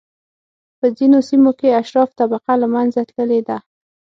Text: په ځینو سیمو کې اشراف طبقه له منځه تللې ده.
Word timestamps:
په 0.79 0.85
ځینو 0.97 1.17
سیمو 1.29 1.51
کې 1.59 1.77
اشراف 1.81 2.09
طبقه 2.19 2.53
له 2.61 2.67
منځه 2.75 3.01
تللې 3.09 3.41
ده. 3.47 3.57